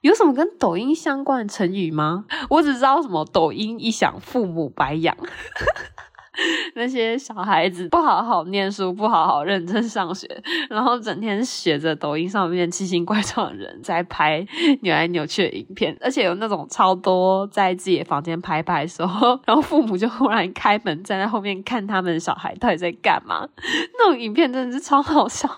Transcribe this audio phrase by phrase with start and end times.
[0.00, 2.24] 有什么跟抖音相关的成语吗？
[2.48, 5.16] 我只知道什么抖音一响，父母白养。
[6.74, 10.26] 那些小孩子不好好念书，不好好认真上学，
[10.70, 14.46] 然后整天学着抖音上面奇形怪状的人在拍
[14.80, 23.46] 扭来扭去的影片，而且有那种超多在自己房间拍拍的时候， 然后父母就忽然开门站在后面看他们小孩到底在干嘛，
[23.98, 25.50] 那种影片真的是超好笑。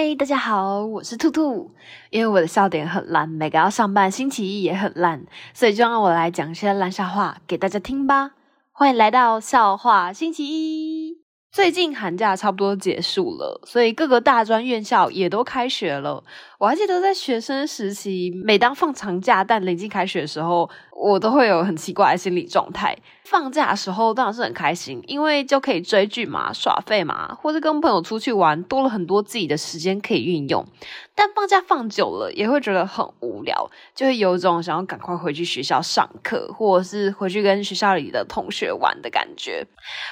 [0.00, 1.72] 嗨，大家好，我是兔兔。
[2.10, 8.30] 因为我的笑点很烂，每个要上班星期一也很烂，所以就让我来讲一些烂笑话给大家听吧。
[8.70, 11.24] 欢迎来到笑话星期一。
[11.50, 16.22] 最近寒假差不多结束了，所以各个大专院校也都开学了。
[16.58, 22.98] 我还记得在学生时期，每当放长假但临近开学的时候，我都会有很奇怪的心理状态。
[23.22, 30.66] 放假的时候当然是很开心，因为就可以追剧嘛、耍废嘛，或者跟朋友出去玩，多了很多自己的时间可以运用。
[31.14, 39.64] 但放假放久了，也会觉得很无聊，就会有一种想要赶快回去学校上课，或者是回去跟学校里的同学玩的感觉。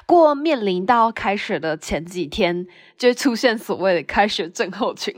[0.07, 5.13] 过面临到开学的前几天，就会出现所谓的开学症候群。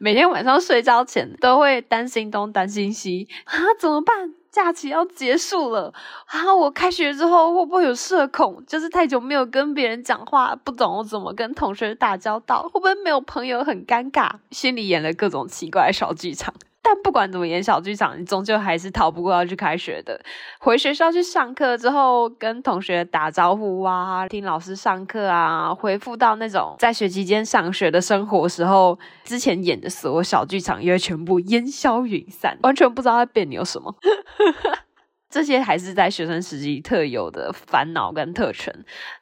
[0.00, 4.32] 每天晚上睡觉前都会担心东担心西啊，怎么办？
[4.50, 5.92] 假期要结束了
[6.26, 6.54] 啊！
[6.54, 8.64] 我开学之后会不会有社恐？
[8.66, 14.30] 就是太久没有跟别人讲话，不懂我怎么跟同学打交道，会不会没有朋友很尴尬？
[14.50, 16.54] 心里演了各种奇怪的小剧场。
[16.90, 20.18] 但不管怎么演小剧场，你终究还是逃不过要去开学的。
[20.58, 33.94] 回学校去上课之后，跟同学打招呼啊，听老师上课啊，恢复到那种在学期间上学的生活时候，之前演的所有小剧场也会全部烟消云散，完全不知道在别扭什么。
[35.30, 38.74] 这些还是在学生时期特有的烦恼跟特权。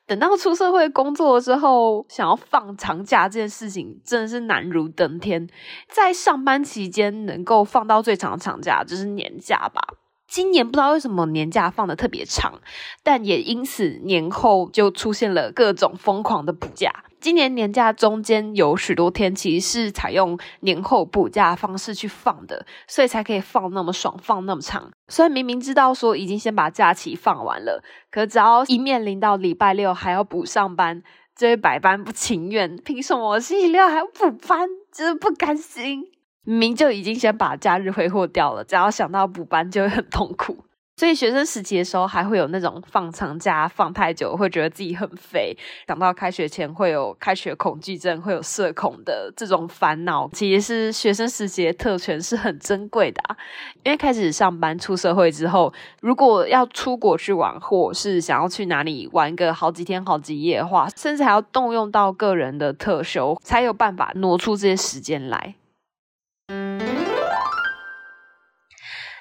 [0.07, 5.49] 等到出社会工作之后，想要放长假这件事情真的是难如登天。
[5.89, 9.83] 在上班期间能够放到最长的长假就是年假吧。
[10.29, 12.61] 今年不知道为什么年假放得特别长，
[13.03, 17.05] 但也因此年后就出现了各种疯狂的补假。
[17.27, 24.93] 今年年假中间有许多天其实是采用年后补假方式去放的，所以才可以放那么爽，放那么长。
[25.09, 27.83] 虽然明明知道说已经先把假期放完了，
[28.13, 31.03] 可只要一面临到礼拜六还要补上班，
[31.35, 32.77] 就会百般不情愿。
[32.85, 34.69] 凭什么我星期六还要补班？
[34.93, 36.05] 就是不甘心。
[36.45, 40.59] 明明就已经先把假日挥霍掉了，只要想到补班就会很痛苦。
[40.99, 45.55] 所以学生时期的时候，还会有那种放长假放太久，会觉得自己很肥；
[45.87, 50.27] 想到开学前会有开学恐惧症，会有社恐的这种烦恼。
[50.33, 53.37] 其实是学生时期的特权是很珍贵的啊，
[53.85, 55.71] 因为开始上班出社会之后，
[56.01, 65.57] 如果要出国去玩，或是想要去哪里玩个好几天好几夜的话，甚至还要动用到个人的特休，才有办法挪出这些时间来。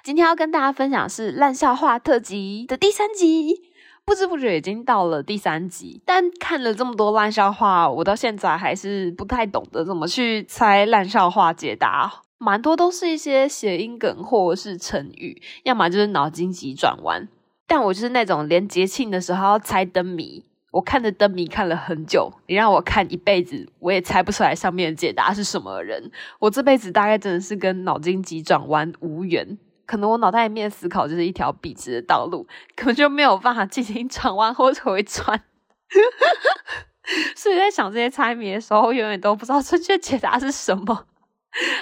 [0.06, 3.64] 今天要跟大家分享是烂笑话特辑的第三集，
[4.06, 17.28] 不知不觉已经到了第三集，但看了这么多烂笑话，我到现在还是不太懂得怎么去猜烂笑话解答，蛮多都是一些谐音梗或是成语，要么就是脑筋急转弯。
[17.66, 26.12] 但我就是那种连节庆的时候要猜灯谜，我看着灯谜看了很久，你让我看一辈子，我也猜不出来上面的解答是什么人。
[26.38, 29.58] 我这辈子大概真的是跟脑筋急转弯无缘。
[29.86, 35.44] 可能我脑袋里面思考就是一条笔直的道路，根本就没有办法进行转弯或者回转。
[37.36, 41.06] 所以在想这些猜谜的时候，永远都不知道正确解答是什么，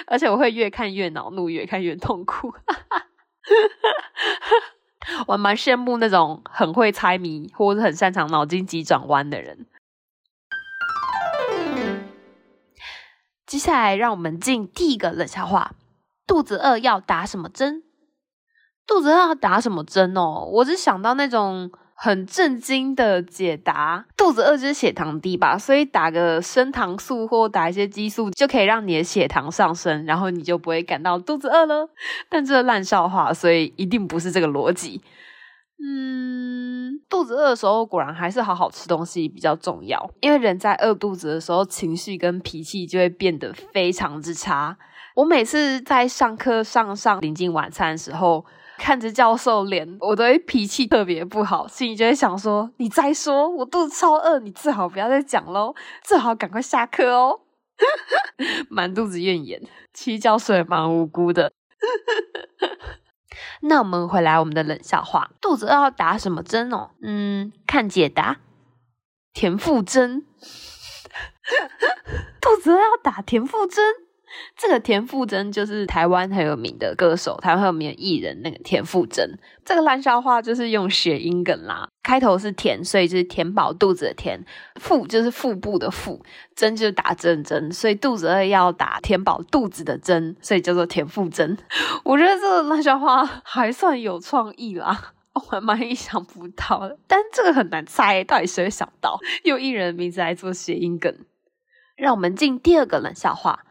[0.06, 2.54] 而且我会越看越恼怒，越看越痛苦。
[5.26, 9.66] 我蛮羡慕那种很会猜谜或者很擅长脑筋急转弯的人。
[13.46, 15.72] 接下来，让我们进第一个冷笑话：
[16.26, 17.82] 肚子饿要打什么针？
[18.86, 20.48] 肚子饿打什么针哦？
[20.52, 24.04] 我只想到那种很震惊的解答。
[24.16, 31.88] 肚子饿就是血糖低吧，所以打个升糖素或打一些激素，就可以让你的血糖上升，然后你就不会感到肚子饿了。
[32.28, 35.00] 但这是烂笑话，所以一定不是这个逻辑。
[35.82, 44.78] 嗯，肚子饿的时候，果然还是好好吃东西比较重要，因为人在饿肚子的时候，情绪跟脾气就会变得非常之差。
[45.16, 48.44] 我每次在上课上上临近晚餐的时候，
[48.78, 57.40] 看着教授脸，我都会脾气特别不好，心里就会想说：“你再说，我肚子超饿，你最好不要再讲喽，最好赶快下课哦。
[58.68, 59.62] ”满肚子怨言，
[59.92, 61.52] 其实教授也蛮无辜的。
[63.62, 66.90] 那我们回来我们的冷笑话：肚子饿要打什么针哦？
[67.00, 68.38] 嗯，看解答，
[69.32, 70.26] 田馥甄。
[72.40, 74.03] 肚子要打田馥甄。
[74.56, 79.38] 这个田馥甄就是台湾很有名的歌手，台湾很有名的艺人，那个田馥甄。
[79.64, 84.40] 这个烂笑话就是用谐音梗啦，开头是田，所以就是填饱肚子的填；
[84.80, 86.20] 腹就是腹部的腹；
[86.54, 91.56] 针就是打针针，所以肚子饿要打填饱肚子的针，所以叫做田馥甄。
[92.04, 96.98] 我觉得这个烂笑话还算有创意啦，我还蛮意想不到的。
[97.06, 101.14] 但这个很难猜，到底谁会想到 用艺人的名字来做谐音梗？
[101.96, 103.64] 让我们进第二个冷笑话。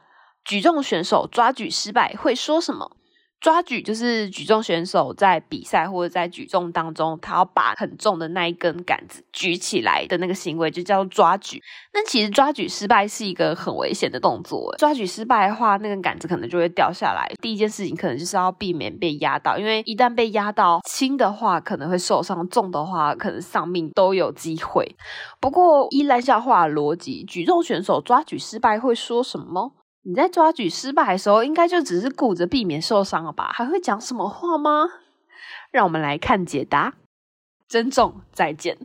[0.45, 2.97] 举重选手抓举失败会说什么？
[3.39, 11.61] 抓举就是举重选手在比赛或者在举重当中，他要把很重的那一根杆子举起来的那个行为，就叫做抓举。
[11.93, 14.73] 那其实抓举失败是一个很危险的动作。
[14.77, 17.29] 抓举失败的话，那根杆子可能就会掉下来。
[17.41, 24.95] 第一件事情可能就是要避免被压到，因为一旦被压到，轻的话可能会受伤，重的话可能丧命都有机会。
[25.41, 29.73] 不过依烂笑话逻辑，举重选手抓举失败会说什么？
[30.05, 33.51] 你在抓举失败的时候，应该就只是顾着避免受伤了吧？
[33.53, 34.87] 还会讲什么话吗？
[35.71, 36.93] 让我们来看解答。
[37.67, 38.77] 珍重，再见，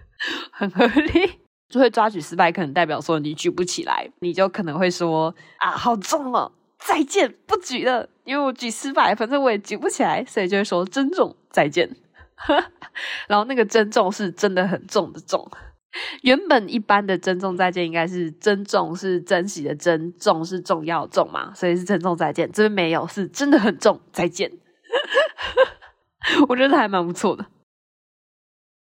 [0.50, 1.40] 很合理。
[1.68, 11.96] 就会抓举失败，可能代表说你举不起来，你就可能会说啊，好重哦，再见，不举了，因为我举失败，反正我也举不起来，所以就会说珍重，再见。
[13.28, 15.50] 然后那个珍重是真的很重的重。
[16.22, 22.50] 原本一般的珍重再见应该是珍重是珍惜的珍，重是重要重嘛，所以是珍重再见。
[22.52, 24.50] 这边没有，是真的很重，再见。
[26.48, 27.46] 我觉得还蛮不错的。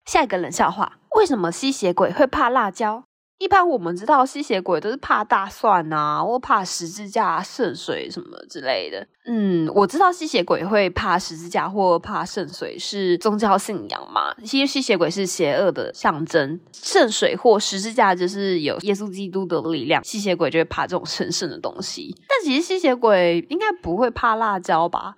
[0.05, 3.06] 下一个冷笑话：为什么吸血鬼会怕辣椒？
[3.39, 9.07] 一般我们知道吸血鬼都是怕大蒜啊，或怕十字架、圣水什么之类的。
[9.27, 22.17] 嗯，我知道吸血鬼会怕十字架或怕圣水是宗教信仰嘛，其实吸血鬼是邪恶的象征，圣水或十字架就是有耶稣基督的力量，吸血鬼就会怕这种神圣的东西。
[22.27, 25.17] 但其实吸血鬼应该不会怕辣椒吧？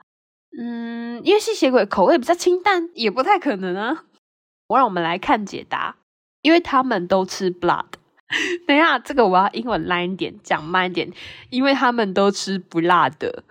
[0.58, 4.04] 嗯，因为吸血鬼口味比较清淡，也不太可能啊。
[4.66, 5.98] 我 让我们来看解答，
[6.42, 7.84] 因为他们都吃 blood。
[8.66, 11.10] 等一下，这个我要英文烂一点，讲慢一点，
[11.50, 13.44] 因为他们都吃不辣的。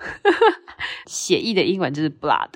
[1.08, 2.50] 写意的英文就是 blood，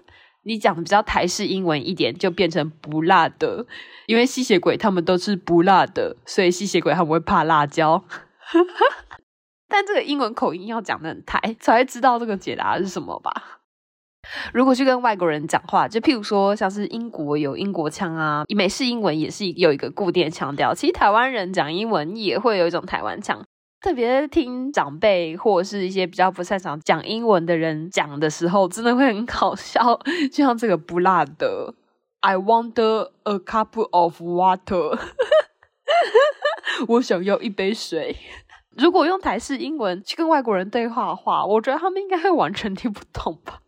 [0.44, 3.66] 你讲的比较台式英文一点，就变成不辣的。
[4.06, 8.04] 因为吸血鬼他们都吃不辣的，所以吸血鬼他们会怕辣椒。
[9.68, 13.61] 但这个英文口音要讲的很台，才会知道这个解答是什么吧。
[14.54, 20.74] 如果去跟外国人讲话，就譬如说像是英国有英国腔啊，美式英文也是有一个固定的腔调。
[20.74, 23.44] 其实台湾人讲英文也会有一种台湾腔，
[23.82, 30.00] 特别听长辈或者是一些比较不擅长讲英文的人讲的时候，真的会很搞笑。
[30.32, 31.74] 就像这个不辣的
[32.22, 32.80] ，I want
[33.24, 35.00] a cup of water，
[36.88, 38.16] 我想要一杯水。
[38.78, 43.60] 如果用台式英文去跟外国人对话的话，我觉得他们应该会完全听不懂吧。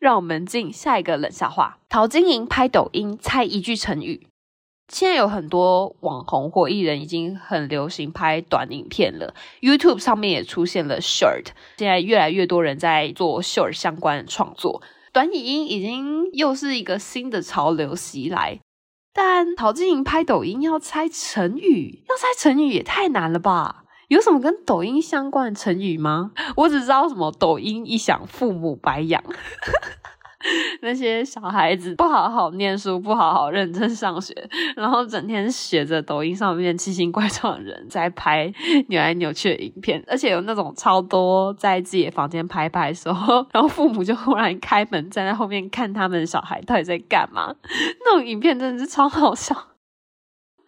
[0.00, 1.78] 让我们进下一个冷笑话。
[1.88, 4.26] 陶晶莹拍抖音猜一句成语。
[4.88, 14.82] 现在有很多网红或艺人已经很流行拍短影片了，YouTube 上面也出现了 Short，现在越来越多人在做 Short 相关的创作。
[15.12, 18.58] 短影音已经又是一个新的潮流袭来，
[19.12, 23.84] 但陶晶莹拍抖音要猜成语，要猜成语也太难了吧？
[24.10, 26.32] 有什么跟抖音相关的成语吗？
[26.56, 29.22] 我只知道什么抖音一响，父母白养。
[30.82, 34.34] 那些小孩子不好好念书，不好好认真上学，
[34.74, 38.52] 然后整天学着抖音上面奇形怪状的人在拍
[38.88, 47.54] 扭来扭去的影片，而且有那种超多在自己房间拍拍的时候， 然后父母就忽然开门站在后面看他们小孩到底在干嘛，
[48.04, 49.54] 那种影片真的是超好笑。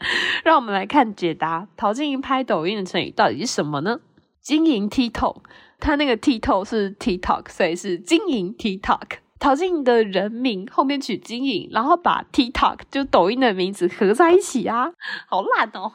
[0.45, 4.01] 让我们来看解答：陶晶莹拍抖音的成语到底是什么呢？
[4.41, 5.37] 经营 TikTok，
[5.79, 9.19] 他那个 TikTok 是 TikTok，所以是经营 TikTok。
[9.39, 14.93] 陶晶莹的人名后面取经营，然后把 TikTok 就抖音的名字合在一起啊，
[15.27, 15.95] 好烂哦！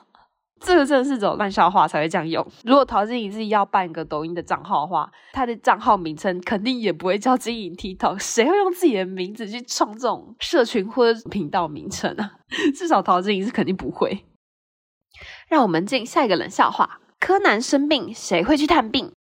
[0.60, 2.46] 这个真的是这种烂笑话才会这样用。
[2.64, 12.34] 如果陶晶莹自己要办一个抖音的账号的话，她的账号名称肯定也不会叫晶莹 TikTok，谁会用自己的名字去创这种社群或者频道名称啊？
[12.76, 14.26] 至少陶晶莹是肯定不会。
[15.48, 19.12] 让我们进下一个冷笑话：柯南生病，谁会去探病？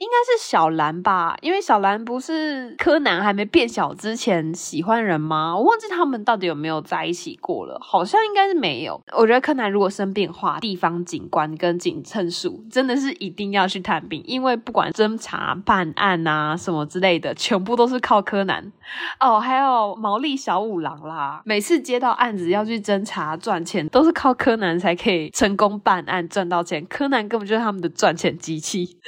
[0.00, 5.54] 应该是小兰吧，因为小兰不是柯南还没变小之前喜欢人吗？
[5.54, 8.98] 我忘记他们到底有没有在一起过了，好像应该是没有。
[9.12, 18.72] 我觉得柯南如果生病的话，地方警官跟警政署真的是一定要去探病，因为不管侦查办案啊什么之类的，全部都是靠柯南。
[19.20, 26.86] 哦，还有毛利小五郎啦，每次接到案子要去侦查赚钱，都是靠柯南才可以成功办案赚到钱。
[26.86, 28.98] 柯南根本就是他们的赚钱机器。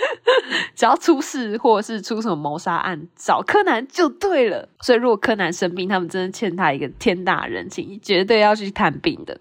[0.83, 4.69] 只要出事或者是出什么谋杀案，找柯南就对了。
[4.81, 9.39] 所以如果柯南生病，他们真的欠他一个天大人情，绝对要去看病的。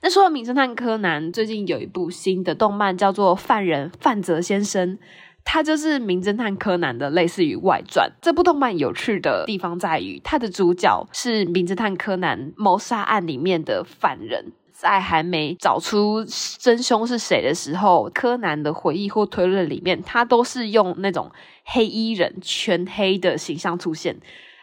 [0.00, 4.96] 那说到名侦探柯南，最近有一部新的动漫叫做《犯人范泽先生》，
[5.44, 8.08] 他就是名侦探柯南的类似于外传。
[8.22, 14.52] 这部动漫有趣的地方在于，它的主角是名侦探柯南谋杀案里面的犯人。
[14.78, 16.22] 在还没找出
[16.58, 21.30] 真凶是谁的时候，柯南的回忆或推论里面，他都是用那种
[21.64, 24.14] 黑衣人全黑的形象出现，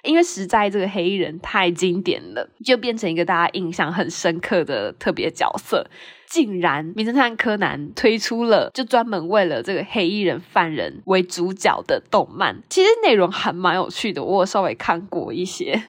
[0.03, 5.88] 因为实在这个黑衣人太经典了，就变成一个大家印象很深刻的特别角色。
[6.27, 15.84] 竟然名侦探柯南推出了就专门为了这个黑衣人犯人为主角的动漫，其实内容还蛮有趣的，我有稍微看过一些。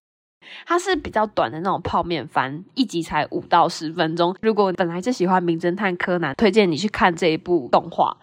[0.66, 4.34] 它是比较短的那种泡面番，一集才五到十分钟。
[4.40, 8.16] 如果本来就喜欢名侦探柯南，推荐你去看这一部动画。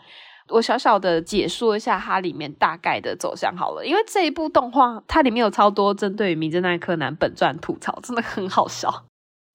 [0.49, 9.05] 我小小的解说一下它里面大概的走向好了，因为这一部动画它里面有超多针对于名侦探柯南本传吐槽，真的很好笑。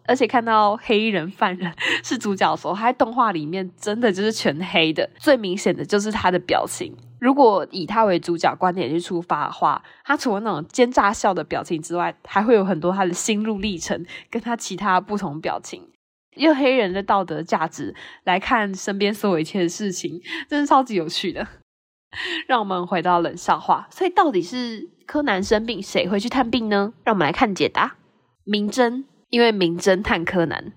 [0.09, 6.97] 而且看到黑衣人犯人是主角的时候，他在动画里面真的就是全黑的，最明显的就是他的表情。
[7.21, 15.91] 如果以他为主角观点去出发的话，他除了那种奸诈笑的表情之外，还会有很多他的心路历程，跟他其他不同表情。
[16.37, 17.95] 用黑人的道德价值
[18.25, 21.47] 来看身边所有一切的事情，真是超级有趣的。
[22.47, 26.93] 让我们回到冷笑话，所以到底是柯南生病，谁会去探病呢？
[27.05, 27.97] 让我们来看解答。
[28.45, 30.73] 明侦，因为名侦探柯南，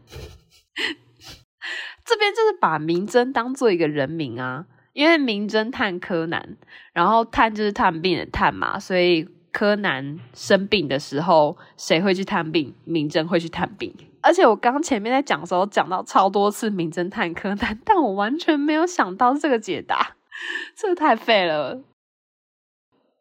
[2.06, 4.66] 这边就是把明侦当做一个人名啊。
[5.00, 6.58] 因为名侦探柯南，
[6.92, 12.76] 然后探就是探病的探嘛，所以柯南生病的时候，谁会去探病？
[12.84, 13.96] 名侦会去探病。
[14.20, 20.18] 而且我刚前面在讲的时候，讲到超多次名侦探柯南，但我完全没有想到这个解答，
[20.76, 21.82] 这太废了。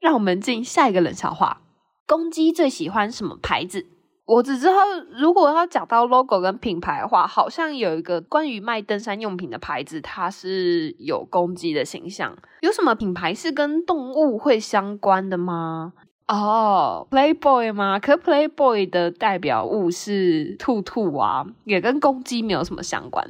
[0.00, 1.60] 让我们进下一个冷笑话：
[2.08, 3.86] 公鸡最喜欢什么牌子？
[4.28, 4.74] 我只知道，
[5.18, 12.36] 如果要讲到 logo 跟品牌的话，好像有一个关于卖登山用品的牌子，它是有公鸡的形象。
[12.60, 15.94] 有什么品牌是跟动物会相关的吗？
[16.26, 17.98] 哦，Playboy 吗？
[17.98, 23.26] 可 Playboy 的代表物是兔兔啊，也跟公鸡没有什么相关。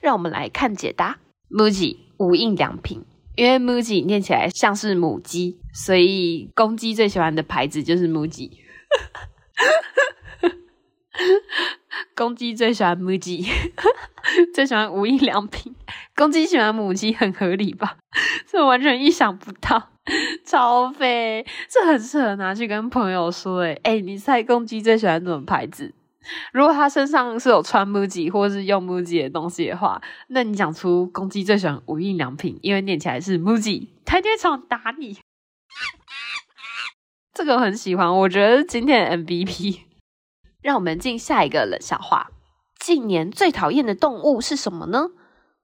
[0.00, 1.18] 让我们来看解答
[1.50, 8.52] ：Muji 无印良品，因为 Muji 念起来像是母鸡，所以公鸡最喜欢的牌子就是 Muji。
[12.14, 13.44] 公鸡最喜欢母鸡，
[14.54, 15.74] 最喜欢无印良品。
[16.14, 17.96] 公鸡喜欢母鸡，很合理吧？
[18.46, 19.90] 这完全意想不到，
[20.44, 21.44] 超飞！
[21.68, 23.72] 这很适合拿去跟朋友说、欸。
[23.84, 25.94] 诶诶你猜公鸡最喜欢什么牌子？
[26.52, 35.16] 如果他身上是有穿木鸡或是用木鸡的东西的话，那你讲出公鸡最喜欢无印良品，因为念起来是母鸡，他就会想打你。
[37.32, 39.85] 这个很喜欢，我觉得今天的 MVP。
[40.66, 42.32] 让我们进下一个冷笑话。
[42.76, 45.10] 近年最讨厌的动物是什么呢？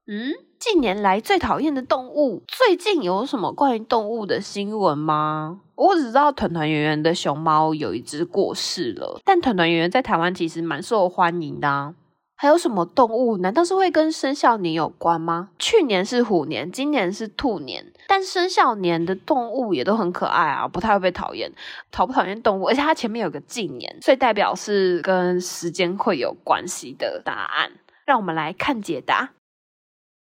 [0.06, 5.62] 嗯，近年来最讨厌的动物，最近有什么关于动物的新闻吗？
[5.74, 11.96] 我只知道团团圆圆的熊猫有一只过世了，但团团圆圆在台湾其实蛮受欢迎的啊。
[12.42, 13.36] 还有什么动物？
[13.36, 15.50] 难道是会跟生肖年有关吗？
[15.60, 21.52] 去年是虎年，今年是兔年，但生肖年的动物也都很可爱啊，不太会被讨厌。
[21.92, 22.66] 讨不讨厌动物？
[22.66, 27.70] 而且它前面有个近年，所以代表是跟时间会有关系的答案。
[28.04, 29.30] 让我们来看解答。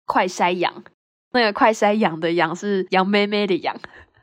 [0.06, 0.84] 快筛羊，
[1.32, 3.76] 那个快筛羊的羊是羊妹妹的羊，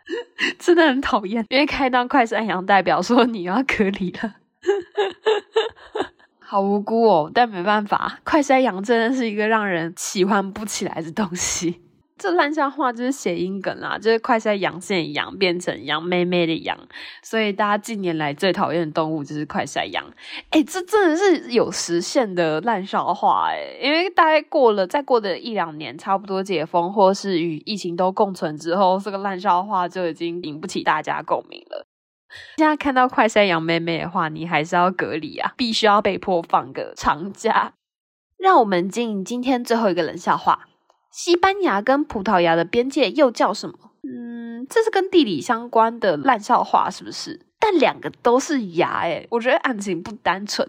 [0.61, 4.37] 真的很讨厌，因为开当快筛羊代表说你要隔离了。
[6.51, 11.83] 好无辜哦，但没办法，快筛阳真的是一个让人喜欢不起来的东西。
[12.17, 16.77] 这烂笑话就是谐音梗啦，就是快筛阳线的阳变成羊妹妹的羊，
[17.23, 20.03] 所以大家近年来最讨厌的动物就是快筛羊。
[20.49, 31.78] 哎，这真的是有实现的烂笑话哎，因为大概过了再过的一两年，差不多解封或是与疫情都共存之后，这个烂笑话就已经引不起大家共鸣了。
[32.59, 37.73] 现在看到快筛阳妹妹的话，你还是要隔离啊，必须要被迫放个长假。
[38.39, 40.69] 让我们进今天最后一个冷笑话：
[41.11, 43.77] 西班牙跟葡萄牙的边界又叫什么？
[44.03, 47.41] 嗯，这是跟地理相关的烂笑话，是不是？
[47.59, 50.69] 但两个都是牙，诶，我觉得案情不单纯，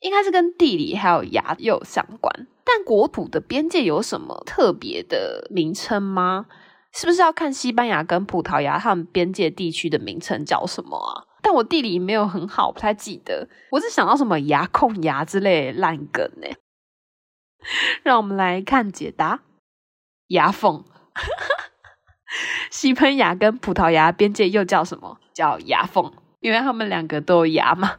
[0.00, 2.46] 应该是跟地理还有牙又相关。
[2.64, 6.46] 但国土的边界有什么特别的名称吗？
[6.92, 11.24] 是不是要看西班牙跟葡萄牙他们边界地区的名称叫什么啊？
[11.42, 13.48] 但我地理没有很好，不太记得。
[13.70, 16.48] 我只想到什么牙控牙之类烂梗呢？
[18.02, 19.40] 让我们来看解答：
[20.28, 20.84] 牙缝。
[22.70, 25.18] 西班牙跟葡萄牙边界又叫什么？
[25.32, 27.96] 叫牙缝，因为他们两个都有牙嘛，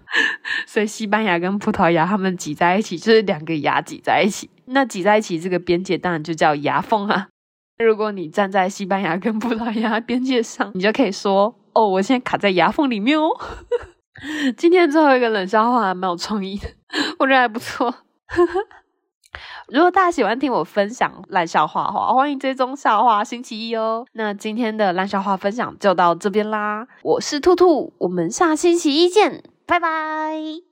[0.67, 4.49] 所以西班牙跟葡萄牙他们挤在一起，就是两个牙挤在一起。
[4.65, 7.29] 那挤在一起这个边界当然就叫牙缝啊。
[7.83, 13.29] 如果你站在西班牙跟葡萄牙边界上，你就可以说：“哦，我现在卡在牙缝里面哦。
[14.57, 16.67] ”今天最后一个冷笑话还蛮有创意的，
[17.19, 17.93] 我觉得还不错。
[19.69, 24.05] 如果大家喜欢听我分享烂笑话的话，欢迎追踪笑话星期一哦。
[24.13, 30.68] 那今天的烂笑话分享就到这边啦，我是兔兔，我们下星期一见，拜拜。